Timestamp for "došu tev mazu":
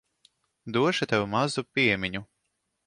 0.79-1.67